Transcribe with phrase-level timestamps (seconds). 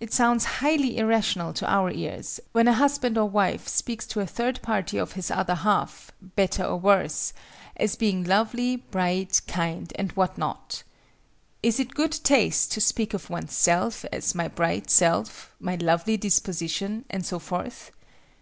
[0.00, 4.26] It sounds highly irrational to our ears, when a husband or wife speaks to a
[4.26, 10.82] third party of his other half—better or worse—as being lovely, bright, kind, and what not.
[11.62, 16.18] Is it good taste to speak of one's self as "my bright self," "my lovely
[16.18, 17.92] disposition," and so forth?